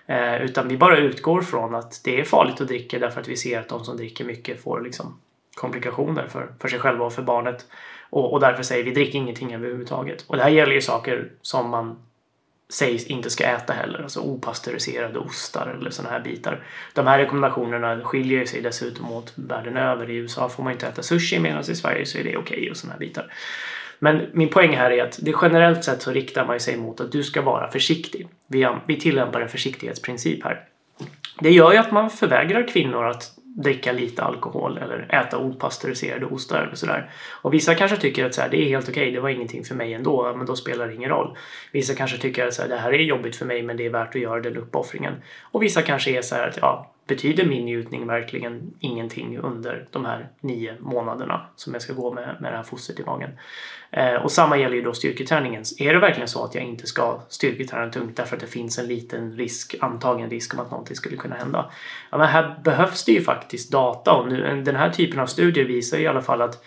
Eh, 0.06 0.42
utan 0.42 0.68
vi 0.68 0.76
bara 0.76 0.98
utgår 0.98 1.42
från 1.42 1.74
att 1.74 2.00
det 2.04 2.20
är 2.20 2.24
farligt 2.24 2.60
att 2.60 2.68
dricka 2.68 2.98
därför 2.98 3.20
att 3.20 3.28
vi 3.28 3.36
ser 3.36 3.60
att 3.60 3.68
de 3.68 3.84
som 3.84 3.96
dricker 3.96 4.24
mycket 4.24 4.62
får 4.62 4.80
liksom, 4.80 5.18
komplikationer 5.54 6.26
för, 6.28 6.48
för 6.60 6.68
sig 6.68 6.78
själva 6.78 7.04
och 7.04 7.12
för 7.12 7.22
barnet. 7.22 7.66
Och, 8.10 8.32
och 8.32 8.40
därför 8.40 8.62
säger 8.62 8.84
vi 8.84 8.90
drick 8.90 9.14
ingenting 9.14 9.54
överhuvudtaget. 9.54 10.24
Och 10.26 10.36
det 10.36 10.42
här 10.42 10.50
gäller 10.50 10.72
ju 10.72 10.80
saker 10.80 11.30
som 11.42 11.70
man 11.70 11.96
sägs 12.74 13.06
inte 13.06 13.30
ska 13.30 13.44
äta 13.44 13.72
heller, 13.72 14.02
alltså 14.02 14.20
opastöriserade 14.20 15.18
ostar 15.18 15.76
eller 15.80 15.90
sådana 15.90 16.14
här 16.14 16.20
bitar. 16.20 16.64
De 16.92 17.06
här 17.06 17.18
rekommendationerna 17.18 18.00
skiljer 18.04 18.44
sig 18.44 18.60
dessutom 18.60 19.12
åt 19.12 19.32
världen 19.34 19.76
över. 19.76 20.10
I 20.10 20.16
USA 20.16 20.48
får 20.48 20.62
man 20.62 20.72
inte 20.72 20.86
äta 20.86 21.02
sushi 21.02 21.38
medan 21.38 21.60
i 21.60 21.74
Sverige 21.74 22.06
så 22.06 22.18
är 22.18 22.24
det 22.24 22.36
okej 22.36 22.56
okay 22.56 22.70
och 22.70 22.76
sådana 22.76 22.92
här 22.92 23.00
bitar. 23.00 23.32
Men 23.98 24.26
min 24.32 24.48
poäng 24.48 24.76
här 24.76 24.90
är 24.90 25.02
att 25.02 25.18
det 25.22 25.34
generellt 25.42 25.84
sett 25.84 26.02
så 26.02 26.10
riktar 26.10 26.46
man 26.46 26.60
sig 26.60 26.76
mot 26.76 27.00
att 27.00 27.12
du 27.12 27.22
ska 27.22 27.42
vara 27.42 27.70
försiktig. 27.70 28.28
Vi, 28.46 28.68
vi 28.86 29.00
tillämpar 29.00 29.40
en 29.40 29.48
försiktighetsprincip 29.48 30.44
här. 30.44 30.60
Det 31.40 31.50
gör 31.50 31.72
ju 31.72 31.78
att 31.78 31.92
man 31.92 32.10
förvägrar 32.10 32.68
kvinnor 32.68 33.04
att 33.04 33.32
dricka 33.56 33.92
lite 33.92 34.22
alkohol 34.22 34.78
eller 34.78 35.14
äta 35.14 35.38
opastöriserade 35.38 36.26
ostar 36.26 36.62
eller 36.62 36.74
sådär. 36.74 37.10
Och 37.42 37.54
vissa 37.54 37.74
kanske 37.74 37.96
tycker 37.96 38.24
att 38.24 38.34
så 38.34 38.40
här, 38.40 38.48
det 38.48 38.62
är 38.62 38.68
helt 38.68 38.88
okej, 38.88 39.02
okay, 39.02 39.14
det 39.14 39.20
var 39.20 39.28
ingenting 39.28 39.64
för 39.64 39.74
mig 39.74 39.94
ändå, 39.94 40.34
men 40.36 40.46
då 40.46 40.56
spelar 40.56 40.86
det 40.86 40.94
ingen 40.94 41.10
roll. 41.10 41.38
Vissa 41.72 41.94
kanske 41.94 42.18
tycker 42.18 42.46
att 42.46 42.54
så 42.54 42.62
här, 42.62 42.68
det 42.68 42.76
här 42.76 42.92
är 42.92 42.98
jobbigt 42.98 43.36
för 43.36 43.46
mig 43.46 43.62
men 43.62 43.76
det 43.76 43.86
är 43.86 43.90
värt 43.90 44.14
att 44.14 44.20
göra 44.20 44.40
den 44.40 44.56
uppoffringen. 44.56 45.14
Och 45.42 45.62
vissa 45.62 45.82
kanske 45.82 46.18
är 46.18 46.22
så 46.22 46.34
här 46.34 46.48
att 46.48 46.58
ja, 46.60 46.93
betyder 47.06 47.46
min 47.46 47.64
njutning 47.64 48.06
verkligen 48.06 48.74
ingenting 48.80 49.38
under 49.38 49.88
de 49.90 50.04
här 50.04 50.28
nio 50.40 50.76
månaderna 50.80 51.46
som 51.56 51.72
jag 51.72 51.82
ska 51.82 51.92
gå 51.92 52.14
med, 52.14 52.36
med 52.40 52.52
det 52.52 52.56
här 52.56 52.64
fostret 52.64 53.00
i 53.00 53.04
magen? 53.04 53.30
Eh, 53.90 54.14
och 54.14 54.32
samma 54.32 54.56
gäller 54.56 54.76
ju 54.76 54.82
då 54.82 54.92
styrketräningen. 54.94 55.64
Är 55.78 55.94
det 55.94 56.00
verkligen 56.00 56.28
så 56.28 56.44
att 56.44 56.54
jag 56.54 56.64
inte 56.64 56.86
ska 56.86 57.20
styrketräna 57.28 57.92
tungt 57.92 58.16
därför 58.16 58.36
att 58.36 58.42
det 58.42 58.46
finns 58.46 58.78
en 58.78 58.86
liten 58.86 59.32
risk, 59.32 59.74
antagen 59.80 60.30
risk 60.30 60.54
om 60.54 60.60
att 60.60 60.70
någonting 60.70 60.96
skulle 60.96 61.16
kunna 61.16 61.34
hända? 61.34 61.70
Ja, 62.10 62.18
men 62.18 62.28
här 62.28 62.60
behövs 62.64 63.04
det 63.04 63.12
ju 63.12 63.20
faktiskt 63.20 63.72
data 63.72 64.12
och 64.12 64.28
nu, 64.28 64.62
den 64.64 64.76
här 64.76 64.90
typen 64.90 65.20
av 65.20 65.26
studier 65.26 65.64
visar 65.64 65.98
i 65.98 66.06
alla 66.06 66.22
fall 66.22 66.42
att 66.42 66.64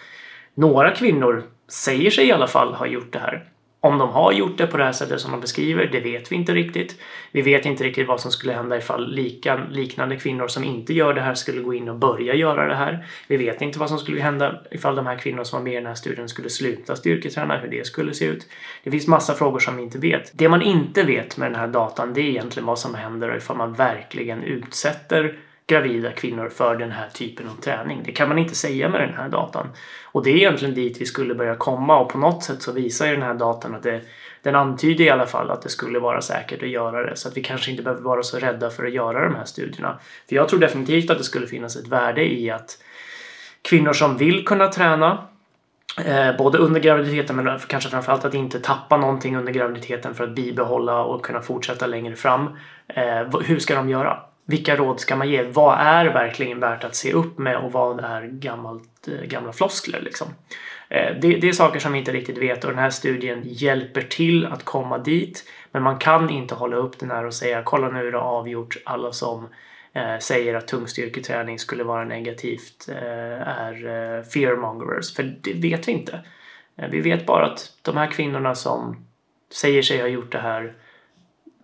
några 0.53 0.91
kvinnor 0.91 1.43
säger 1.67 2.09
sig 2.09 2.27
i 2.27 2.31
alla 2.31 2.47
fall 2.47 2.73
ha 2.73 2.87
gjort 2.87 3.13
det 3.13 3.19
här. 3.19 3.49
Om 3.87 3.97
de 3.97 4.09
har 4.09 4.31
gjort 4.31 4.57
det 4.57 4.67
på 4.67 4.77
det 4.77 4.83
här 4.83 4.91
sättet 4.91 5.21
som 5.21 5.31
de 5.31 5.41
beskriver, 5.41 5.89
det 5.91 5.99
vet 5.99 6.31
vi 6.31 6.35
inte 6.35 6.53
riktigt. 6.53 6.99
Vi 7.31 7.41
vet 7.41 7.65
inte 7.65 7.83
riktigt 7.83 8.07
vad 8.07 8.19
som 8.19 8.31
skulle 8.31 8.53
hända 8.53 8.77
ifall 8.77 9.11
lika, 9.11 9.55
liknande 9.71 10.15
kvinnor 10.15 10.47
som 10.47 10.63
inte 10.63 10.93
gör 10.93 11.13
det 11.13 11.21
här 11.21 11.33
skulle 11.33 11.61
gå 11.61 11.73
in 11.73 11.89
och 11.89 11.95
börja 11.95 12.35
göra 12.35 12.67
det 12.67 12.75
här. 12.75 13.05
Vi 13.27 13.37
vet 13.37 13.61
inte 13.61 13.79
vad 13.79 13.89
som 13.89 13.97
skulle 13.97 14.21
hända 14.21 14.61
ifall 14.71 14.95
de 14.95 15.05
här 15.05 15.17
kvinnorna 15.17 15.45
som 15.45 15.59
var 15.59 15.63
med 15.63 15.73
i 15.73 15.75
den 15.75 15.85
här 15.85 15.95
studien 15.95 16.29
skulle 16.29 16.49
sluta 16.49 16.95
styrketräna, 16.95 17.57
hur 17.57 17.67
det 17.67 17.87
skulle 17.87 18.13
se 18.13 18.25
ut. 18.25 18.47
Det 18.83 18.91
finns 18.91 19.07
massa 19.07 19.33
frågor 19.33 19.59
som 19.59 19.77
vi 19.77 19.83
inte 19.83 19.99
vet. 19.99 20.31
Det 20.33 20.49
man 20.49 20.61
inte 20.61 21.03
vet 21.03 21.37
med 21.37 21.51
den 21.51 21.59
här 21.59 21.67
datan, 21.67 22.13
det 22.13 22.21
är 22.21 22.29
egentligen 22.29 22.67
vad 22.67 22.79
som 22.79 22.95
händer 22.95 23.37
ifall 23.37 23.57
man 23.57 23.73
verkligen 23.73 24.43
utsätter 24.43 25.37
gravida 25.67 26.11
kvinnor 26.11 26.49
för 26.49 26.75
den 26.75 26.91
här 26.91 27.09
typen 27.13 27.49
av 27.49 27.61
träning. 27.61 28.03
Det 28.05 28.11
kan 28.11 28.29
man 28.29 28.37
inte 28.37 28.55
säga 28.55 28.89
med 28.89 29.01
den 29.01 29.13
här 29.13 29.29
datan. 29.29 29.67
Och 30.05 30.23
det 30.23 30.29
är 30.29 30.35
egentligen 30.35 30.75
dit 30.75 31.01
vi 31.01 31.05
skulle 31.05 31.35
börja 31.35 31.55
komma 31.55 31.99
och 31.99 32.09
på 32.09 32.17
något 32.17 32.43
sätt 32.43 32.61
så 32.61 32.71
visar 32.71 33.05
ju 33.05 33.13
den 33.13 33.23
här 33.23 33.33
datan 33.33 33.75
att 33.75 33.83
det, 33.83 34.01
den 34.41 34.55
antyder 34.55 35.05
i 35.05 35.09
alla 35.09 35.25
fall 35.25 35.51
att 35.51 35.61
det 35.61 35.69
skulle 35.69 35.99
vara 35.99 36.21
säkert 36.21 36.63
att 36.63 36.69
göra 36.69 37.09
det 37.09 37.15
så 37.15 37.27
att 37.27 37.37
vi 37.37 37.43
kanske 37.43 37.71
inte 37.71 37.83
behöver 37.83 38.03
vara 38.03 38.23
så 38.23 38.37
rädda 38.37 38.69
för 38.69 38.85
att 38.85 38.93
göra 38.93 39.29
de 39.29 39.35
här 39.35 39.45
studierna. 39.45 39.99
För 40.29 40.35
jag 40.35 40.49
tror 40.49 40.59
definitivt 40.59 41.09
att 41.09 41.17
det 41.17 41.23
skulle 41.23 41.47
finnas 41.47 41.75
ett 41.75 41.87
värde 41.87 42.33
i 42.33 42.51
att 42.51 42.77
kvinnor 43.61 43.93
som 43.93 44.17
vill 44.17 44.45
kunna 44.45 44.67
träna 44.67 45.27
Eh, 46.05 46.37
både 46.37 46.57
under 46.57 46.79
graviditeten 46.79 47.35
men 47.35 47.59
kanske 47.59 47.89
framförallt 47.89 48.25
att 48.25 48.33
inte 48.33 48.59
tappa 48.59 48.97
någonting 48.97 49.37
under 49.37 49.53
graviditeten 49.53 50.13
för 50.13 50.23
att 50.23 50.35
bibehålla 50.35 51.03
och 51.03 51.25
kunna 51.25 51.41
fortsätta 51.41 51.87
längre 51.87 52.15
fram. 52.15 52.57
Eh, 52.87 53.39
hur 53.41 53.59
ska 53.59 53.75
de 53.75 53.89
göra? 53.89 54.26
Vilka 54.47 54.75
råd 54.75 54.99
ska 54.99 55.15
man 55.15 55.29
ge? 55.29 55.43
Vad 55.43 55.79
är 55.79 56.05
verkligen 56.05 56.59
värt 56.59 56.83
att 56.83 56.95
se 56.95 57.13
upp 57.13 57.37
med 57.37 57.57
och 57.57 57.71
vad 57.71 57.99
är 57.99 58.27
gammalt, 58.27 59.07
eh, 59.07 59.27
gamla 59.27 59.53
floskler? 59.53 60.01
Liksom? 60.01 60.27
Eh, 60.89 61.15
det, 61.21 61.37
det, 61.37 61.49
är 61.49 61.53
saker 61.53 61.79
som 61.79 61.93
vi 61.93 61.99
inte 61.99 62.11
riktigt 62.11 62.37
vet 62.37 62.63
och 62.63 62.69
den 62.69 62.79
här 62.79 62.89
studien 62.89 63.41
hjälper 63.43 64.01
till 64.01 64.45
att 64.45 64.63
komma 64.63 64.97
dit. 64.97 65.43
Men 65.71 65.83
man 65.83 65.97
kan 65.97 66.29
inte 66.29 66.55
hålla 66.55 66.75
upp 66.75 66.99
den 66.99 67.11
här 67.11 67.25
och 67.25 67.33
säga 67.33 67.61
kolla 67.65 67.89
nu 67.89 68.07
är 68.07 68.11
det 68.11 68.19
avgjort. 68.19 68.77
Alla 68.85 69.11
som 69.11 69.47
eh, 69.93 70.17
säger 70.19 70.55
att 70.55 70.67
tungstyrketräning 70.67 71.59
skulle 71.59 71.83
vara 71.83 72.05
negativt 72.05 72.89
eh, 72.89 73.41
är 73.41 73.73
eh, 73.73 74.23
fearmongers. 74.23 75.15
För 75.15 75.23
det 75.41 75.53
vet 75.53 75.87
vi 75.87 75.91
inte. 75.91 76.19
Eh, 76.77 76.89
vi 76.89 77.01
vet 77.01 77.25
bara 77.25 77.45
att 77.45 77.73
de 77.81 77.97
här 77.97 78.11
kvinnorna 78.11 78.55
som 78.55 79.07
säger 79.53 79.81
sig 79.81 80.01
ha 80.01 80.07
gjort 80.07 80.31
det 80.31 80.39
här 80.39 80.73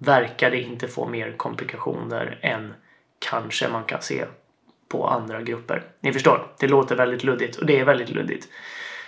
verkade 0.06 0.62
inte 0.62 0.88
få 0.88 1.08
mer 1.08 1.38
komplikationer 1.38 2.40
än 2.42 2.74
kanske 3.20 3.68
man 3.68 3.84
kan 3.84 4.02
se 4.02 4.26
på 4.88 5.08
andra 5.08 5.42
grupper. 5.42 5.84
Ni 6.00 6.14
förstår, 6.14 6.48
det 6.60 6.68
låter 6.68 6.96
väldigt 6.96 7.24
luddigt 7.24 7.56
och 7.56 7.66
det 7.66 7.80
är 7.80 7.86
väldigt 7.86 8.10
luddigt. 8.10 8.48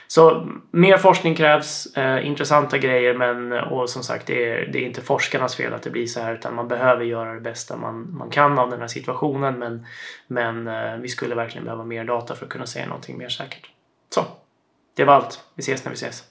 Så 0.08 0.48
mer 0.72 0.98
forskning 0.98 1.36
krävs, 1.36 1.98
eh, 1.98 2.28
intressanta 2.28 2.78
grejer 2.78 3.14
men 3.14 3.52
och 3.52 3.90
som 3.90 4.04
sagt 4.04 4.28
det 4.28 4.50
är, 4.50 4.68
det 4.68 4.80
är 4.80 4.86
inte 4.86 5.02
forskarnas 5.02 5.56
fel 5.56 5.74
att 5.74 5.84
det 5.84 5.90
blir 5.90 6.08
så 6.08 6.20
här 6.20 6.34
utan 6.34 6.56
man 6.56 6.68
behöver 6.68 7.06
göra 7.06 7.34
det 7.34 7.42
bästa 7.42 7.78
man, 7.78 8.18
man 8.18 8.30
kan 8.30 8.60
av 8.60 8.70
den 8.70 8.80
här 8.80 8.88
situationen 8.88 9.60
men, 9.60 9.86
men 10.28 10.68
eh, 10.68 10.98
vi 10.98 11.08
skulle 11.08 11.36
verkligen 11.36 11.66
behöva 11.66 11.84
mer 11.84 12.04
data 12.04 12.36
för 12.36 12.46
att 12.46 12.52
kunna 12.52 12.66
säga 12.66 12.88
någonting 12.88 13.18
mer 13.18 13.30
säkert. 13.30 13.70
Så, 14.10 14.26
det 14.96 15.04
var 15.04 15.14
allt. 15.14 15.44
Vi 15.56 15.62
ses 15.62 15.86
när 15.86 15.92
vi 15.92 15.96
ses. 15.96 16.24